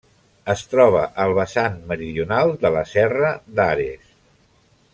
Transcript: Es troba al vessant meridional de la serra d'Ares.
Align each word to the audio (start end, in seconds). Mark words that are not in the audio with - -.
Es 0.53 0.61
troba 0.69 1.01
al 1.25 1.33
vessant 1.39 1.75
meridional 1.91 2.55
de 2.65 2.73
la 2.77 2.81
serra 2.93 3.31
d'Ares. 3.61 4.13